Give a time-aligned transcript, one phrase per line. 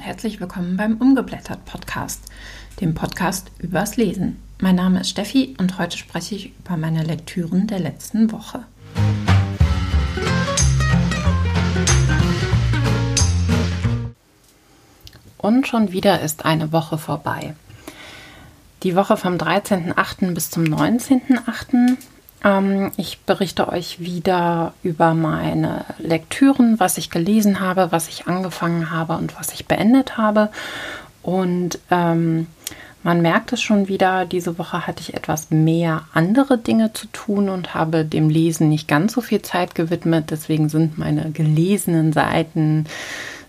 [0.00, 2.22] herzlich willkommen beim Umgeblättert Podcast,
[2.80, 4.40] dem Podcast übers Lesen.
[4.60, 8.64] Mein Name ist Steffi und heute spreche ich über meine Lektüren der letzten Woche.
[15.36, 17.56] Und schon wieder ist eine Woche vorbei.
[18.84, 20.32] Die Woche vom 13.08.
[20.32, 21.96] bis zum 19.08.
[22.44, 28.90] Ähm, ich berichte euch wieder über meine Lektüren, was ich gelesen habe, was ich angefangen
[28.90, 30.50] habe und was ich beendet habe.
[31.22, 32.46] Und ähm,
[33.02, 37.48] man merkt es schon wieder, diese Woche hatte ich etwas mehr andere Dinge zu tun
[37.48, 40.30] und habe dem Lesen nicht ganz so viel Zeit gewidmet.
[40.30, 42.84] Deswegen sind meine gelesenen Seiten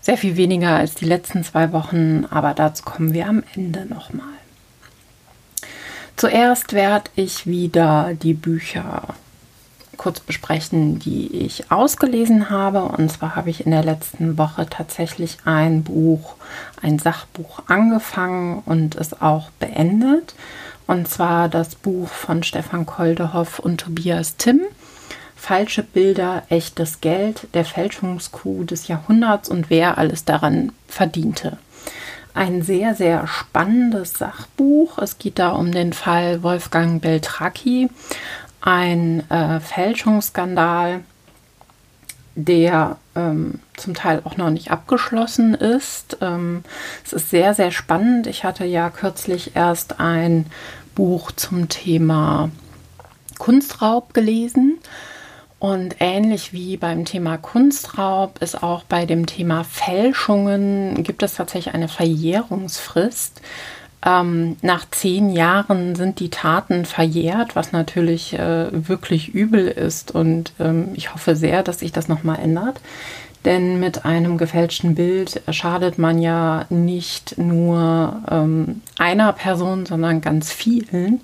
[0.00, 2.26] sehr viel weniger als die letzten zwei Wochen.
[2.30, 4.26] Aber dazu kommen wir am Ende nochmal.
[6.22, 9.08] Zuerst werde ich wieder die Bücher
[9.96, 12.84] kurz besprechen, die ich ausgelesen habe.
[12.84, 16.36] Und zwar habe ich in der letzten Woche tatsächlich ein Buch,
[16.80, 20.36] ein Sachbuch angefangen und es auch beendet.
[20.86, 24.60] Und zwar das Buch von Stefan Koldehoff und Tobias Timm.
[25.34, 31.58] Falsche Bilder, echtes Geld, der Fälschungskuh des Jahrhunderts und wer alles daran verdiente
[32.34, 34.98] ein sehr, sehr spannendes Sachbuch.
[34.98, 37.88] Es geht da um den Fall Wolfgang Beltracchi,
[38.60, 41.00] ein äh, Fälschungsskandal,
[42.34, 46.18] der ähm, zum Teil auch noch nicht abgeschlossen ist.
[46.20, 46.64] Ähm,
[47.04, 48.26] es ist sehr, sehr spannend.
[48.26, 50.46] Ich hatte ja kürzlich erst ein
[50.94, 52.50] Buch zum Thema
[53.38, 54.78] Kunstraub gelesen.
[55.62, 61.72] Und ähnlich wie beim Thema Kunstraub ist auch bei dem Thema Fälschungen gibt es tatsächlich
[61.72, 63.40] eine Verjährungsfrist.
[64.04, 70.10] Ähm, nach zehn Jahren sind die Taten verjährt, was natürlich äh, wirklich übel ist.
[70.10, 72.80] Und ähm, ich hoffe sehr, dass sich das nochmal ändert.
[73.44, 80.50] Denn mit einem gefälschten Bild schadet man ja nicht nur ähm, einer Person, sondern ganz
[80.50, 81.20] vielen.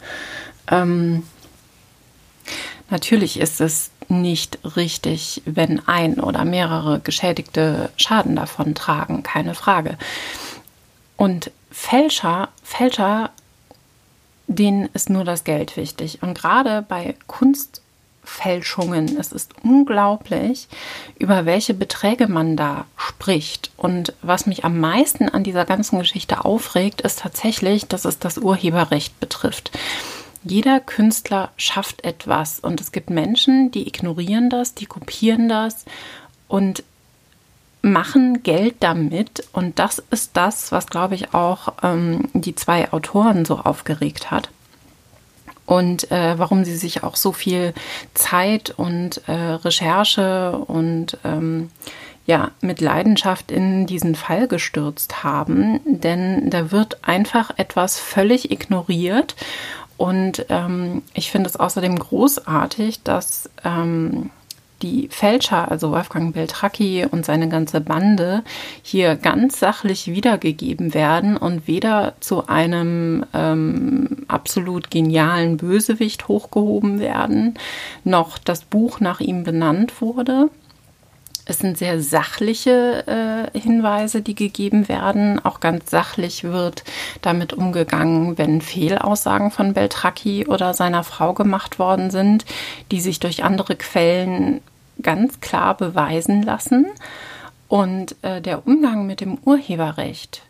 [0.71, 1.25] Ähm,
[2.89, 9.99] natürlich ist es nicht richtig, wenn ein oder mehrere Geschädigte Schaden davon tragen, keine Frage.
[11.17, 13.31] Und Fälscher, Fälscher,
[14.47, 16.23] denen ist nur das Geld wichtig.
[16.23, 20.69] Und gerade bei Kunstfälschungen, es ist unglaublich,
[21.19, 23.71] über welche Beträge man da spricht.
[23.77, 28.39] Und was mich am meisten an dieser ganzen Geschichte aufregt, ist tatsächlich, dass es das
[28.39, 29.71] Urheberrecht betrifft.
[30.45, 35.85] Jeder Künstler schafft etwas und es gibt Menschen, die ignorieren das, die kopieren das
[36.47, 36.83] und
[37.83, 39.49] machen Geld damit.
[39.53, 44.51] Und das ist das, was, glaube ich, auch ähm, die zwei Autoren so aufgeregt hat.
[45.67, 47.75] Und äh, warum sie sich auch so viel
[48.15, 51.71] Zeit und äh, Recherche und ähm,
[52.25, 55.81] ja, mit Leidenschaft in diesen Fall gestürzt haben.
[55.87, 59.35] Denn da wird einfach etwas völlig ignoriert
[59.99, 64.31] und ähm, ich finde es außerdem großartig, dass ähm,
[64.81, 68.45] die Fälscher, also Wolfgang Beltracchi und seine ganze Bande,
[68.83, 77.55] hier ganz sachlich wiedergegeben werden und weder zu einem ähm, absolut genialen Bösewicht hochgehoben werden,
[78.05, 80.49] noch das Buch nach ihm benannt wurde.
[81.49, 85.43] Es sind sehr sachliche äh, Hinweise, die gegeben werden.
[85.43, 86.85] Auch ganz sachlich wird
[87.23, 92.45] damit umgegangen, wenn Fehlaussagen von Beltracchi oder seiner Frau gemacht worden sind,
[92.91, 94.61] die sich durch andere Quellen
[95.01, 96.85] ganz klar beweisen lassen.
[97.67, 100.43] Und äh, der Umgang mit dem Urheberrecht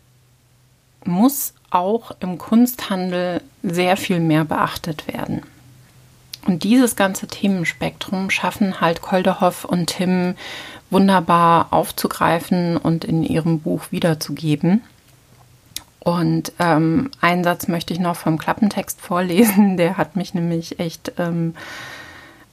[1.05, 5.43] muss auch im Kunsthandel sehr viel mehr beachtet werden.
[6.45, 10.35] Und dieses ganze Themenspektrum schaffen halt Koldehoff und Tim
[10.89, 14.81] wunderbar aufzugreifen und in ihrem Buch wiederzugeben.
[15.99, 19.77] Und ähm, einen Satz möchte ich noch vom Klappentext vorlesen.
[19.77, 21.55] Der hat mich nämlich echt, ähm,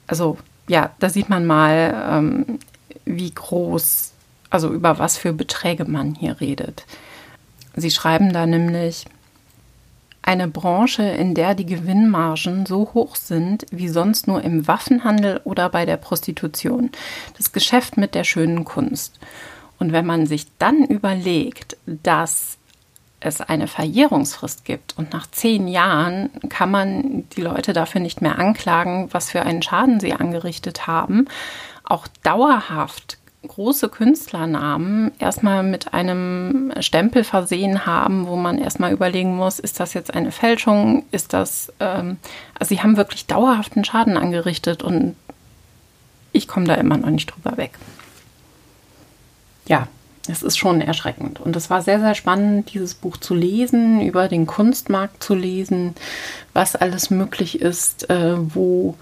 [0.05, 0.37] also
[0.67, 2.59] ja, da sieht man mal, ähm,
[3.05, 4.11] wie groß,
[4.49, 6.85] also über was für Beträge man hier redet.
[7.75, 9.05] Sie schreiben da nämlich,
[10.27, 15.69] eine Branche, in der die Gewinnmargen so hoch sind wie sonst nur im Waffenhandel oder
[15.69, 16.91] bei der Prostitution.
[17.37, 19.19] Das Geschäft mit der schönen Kunst.
[19.79, 22.57] Und wenn man sich dann überlegt, dass
[23.21, 28.37] es eine Verjährungsfrist gibt und nach zehn Jahren kann man die Leute dafür nicht mehr
[28.37, 31.25] anklagen, was für einen Schaden sie angerichtet haben,
[31.85, 39.59] auch dauerhaft große Künstlernamen erstmal mit einem Stempel versehen haben, wo man erstmal überlegen muss,
[39.59, 41.05] ist das jetzt eine Fälschung?
[41.11, 42.17] Ist das, ähm,
[42.59, 45.15] also sie haben wirklich dauerhaften Schaden angerichtet und
[46.31, 47.71] ich komme da immer noch nicht drüber weg.
[49.67, 49.87] Ja,
[50.27, 51.39] es ist schon erschreckend.
[51.39, 55.95] Und es war sehr, sehr spannend, dieses Buch zu lesen, über den Kunstmarkt zu lesen,
[56.53, 58.95] was alles möglich ist, äh, wo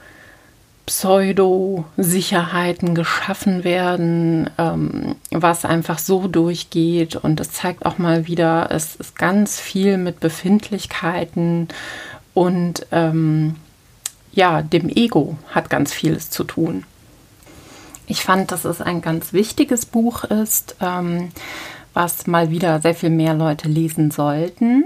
[0.86, 7.16] Pseudo-Sicherheiten geschaffen werden, ähm, was einfach so durchgeht.
[7.16, 11.70] Und es zeigt auch mal wieder, es ist ganz viel mit Befindlichkeiten
[12.34, 13.56] und ähm,
[14.34, 16.84] ja, dem Ego hat ganz vieles zu tun.
[18.08, 21.32] Ich fand, dass es ein ganz wichtiges Buch ist, ähm,
[21.94, 24.86] was mal wieder sehr viel mehr Leute lesen sollten.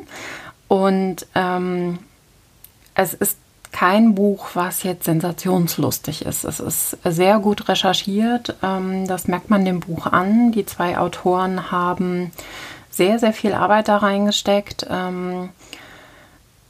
[0.68, 2.00] Und ähm,
[2.94, 3.38] es ist
[3.72, 6.44] kein Buch, was jetzt sensationslustig ist.
[6.44, 8.56] Es ist sehr gut recherchiert.
[8.64, 10.52] Ähm, das merkt man dem Buch an.
[10.52, 12.32] Die zwei Autoren haben
[12.90, 14.88] sehr, sehr viel Arbeit da reingesteckt.
[14.90, 15.50] Ähm,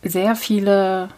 [0.03, 1.09] sehr viele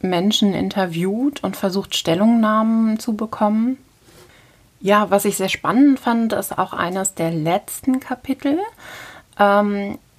[0.00, 3.78] Menschen interviewt und versucht, Stellungnahmen zu bekommen.
[4.80, 8.58] Ja, was ich sehr spannend fand, ist auch eines der letzten Kapitel.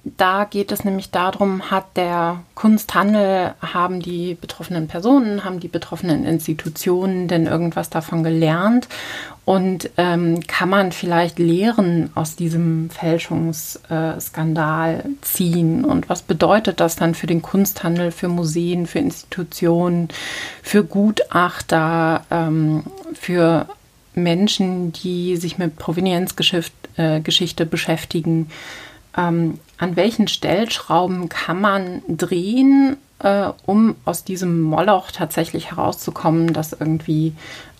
[0.04, 6.26] Da geht es nämlich darum, hat der Kunsthandel, haben die betroffenen Personen, haben die betroffenen
[6.26, 8.88] Institutionen denn irgendwas davon gelernt?
[9.44, 15.84] Und ähm, kann man vielleicht Lehren aus diesem Fälschungsskandal ziehen?
[15.84, 20.08] Und was bedeutet das dann für den Kunsthandel, für Museen, für Institutionen,
[20.64, 22.82] für Gutachter, ähm,
[23.14, 23.68] für
[24.14, 28.50] Menschen, die sich mit Provenienzgeschichte äh, beschäftigen?
[29.16, 36.72] ähm, an welchen Stellschrauben kann man drehen, äh, um aus diesem Moloch tatsächlich herauszukommen, dass
[36.72, 37.32] irgendwie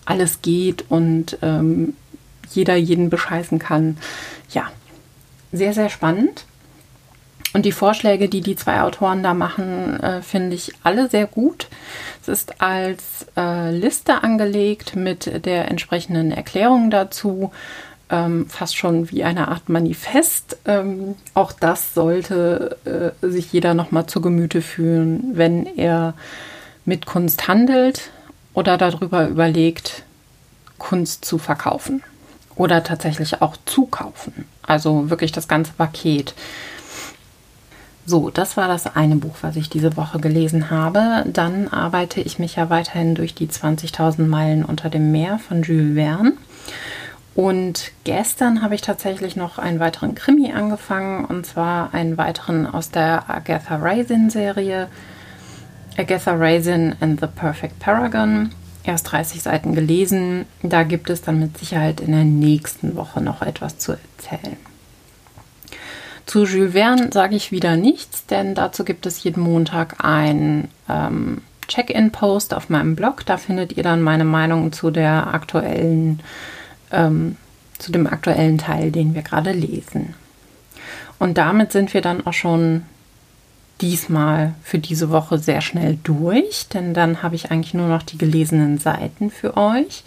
[0.03, 1.95] alles geht und ähm,
[2.49, 3.97] jeder jeden bescheißen kann.
[4.49, 4.69] Ja,
[5.53, 6.43] sehr, sehr spannend.
[7.53, 11.69] Und die Vorschläge, die die zwei Autoren da machen, äh, finde ich alle sehr gut.
[12.21, 17.53] Es ist als äh, Liste angelegt mit der entsprechenden Erklärung dazu
[18.13, 20.57] ähm, fast schon wie eine Art Manifest.
[20.65, 22.77] Ähm, auch das sollte
[23.21, 26.13] äh, sich jeder nochmal zu Gemüte führen, wenn er
[26.85, 28.11] mit Kunst handelt
[28.53, 30.03] oder darüber überlegt,
[30.77, 32.03] Kunst zu verkaufen
[32.55, 34.45] oder tatsächlich auch zu kaufen.
[34.61, 36.35] Also wirklich das ganze Paket.
[38.05, 41.23] So, das war das eine Buch, was ich diese Woche gelesen habe.
[41.25, 45.95] Dann arbeite ich mich ja weiterhin durch die 20.000 Meilen unter dem Meer von Jules
[45.95, 46.33] Verne.
[47.35, 52.91] Und gestern habe ich tatsächlich noch einen weiteren Krimi angefangen, und zwar einen weiteren aus
[52.91, 54.87] der Agatha Raisin-Serie.
[55.97, 58.51] Agatha Raisin and the Perfect Paragon.
[58.83, 60.45] Erst 30 Seiten gelesen.
[60.61, 64.57] Da gibt es dann mit Sicherheit in der nächsten Woche noch etwas zu erzählen.
[66.25, 71.41] Zu Jules Verne sage ich wieder nichts, denn dazu gibt es jeden Montag ein ähm,
[71.67, 73.25] Check-in-Post auf meinem Blog.
[73.25, 76.21] Da findet ihr dann meine Meinung zu der aktuellen
[76.93, 77.37] ähm,
[77.79, 80.13] zu dem aktuellen Teil, den wir gerade lesen.
[81.19, 82.83] Und damit sind wir dann auch schon
[83.81, 88.17] diesmal für diese Woche sehr schnell durch, denn dann habe ich eigentlich nur noch die
[88.17, 90.03] gelesenen Seiten für euch.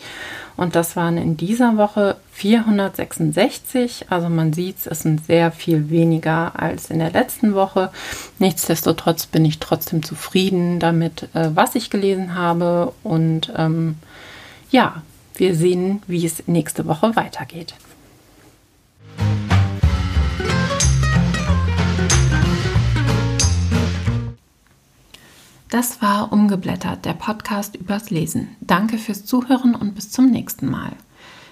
[0.57, 4.07] Und das waren in dieser Woche 466.
[4.09, 7.91] Also man sieht, es sind sehr viel weniger als in der letzten Woche.
[8.39, 12.95] Nichtsdestotrotz bin ich trotzdem zufrieden damit, äh, was ich gelesen habe.
[13.03, 13.97] Und ähm,
[14.71, 15.03] ja,
[15.39, 17.75] wir sehen, wie es nächste Woche weitergeht.
[25.69, 28.57] Das war Umgeblättert, der Podcast übers Lesen.
[28.61, 30.93] Danke fürs Zuhören und bis zum nächsten Mal.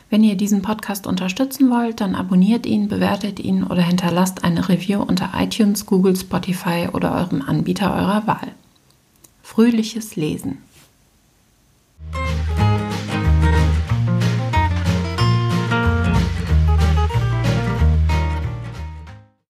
[0.09, 5.03] Wenn ihr diesen Podcast unterstützen wollt, dann abonniert ihn, bewertet ihn oder hinterlasst eine Review
[5.03, 8.53] unter iTunes, Google, Spotify oder eurem Anbieter eurer Wahl.
[9.43, 10.59] Fröhliches Lesen.